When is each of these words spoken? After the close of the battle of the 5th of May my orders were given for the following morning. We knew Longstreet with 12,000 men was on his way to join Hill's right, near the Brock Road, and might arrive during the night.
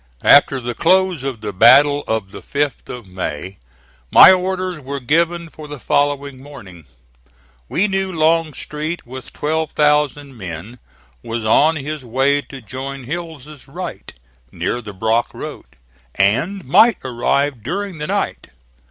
After 0.25 0.59
the 0.59 0.73
close 0.73 1.21
of 1.23 1.41
the 1.41 1.53
battle 1.53 2.03
of 2.07 2.31
the 2.31 2.41
5th 2.41 2.89
of 2.89 3.05
May 3.05 3.59
my 4.09 4.31
orders 4.31 4.79
were 4.79 4.99
given 4.99 5.47
for 5.47 5.67
the 5.67 5.79
following 5.79 6.39
morning. 6.41 6.85
We 7.69 7.87
knew 7.87 8.11
Longstreet 8.11 9.05
with 9.05 9.31
12,000 9.31 10.35
men 10.35 10.79
was 11.21 11.45
on 11.45 11.75
his 11.75 12.03
way 12.03 12.41
to 12.41 12.61
join 12.61 13.03
Hill's 13.03 13.67
right, 13.67 14.11
near 14.51 14.81
the 14.81 14.93
Brock 14.93 15.35
Road, 15.35 15.65
and 16.15 16.65
might 16.65 16.97
arrive 17.05 17.61
during 17.61 17.99
the 17.99 18.07
night. 18.07 18.47